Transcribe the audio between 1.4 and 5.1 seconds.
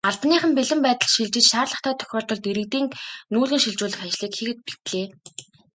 шаардлагатай тохиолдолд иргэдийг нүүлгэн шилжүүлэх ажлыг хийхэд бэлдлээ.